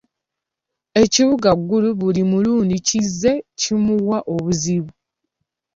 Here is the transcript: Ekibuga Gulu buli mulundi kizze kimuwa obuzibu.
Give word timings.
Ekibuga 1.03 1.49
Gulu 1.67 1.89
buli 1.99 2.21
mulundi 2.31 2.75
kizze 2.87 3.33
kimuwa 3.59 4.17
obuzibu. 4.33 4.91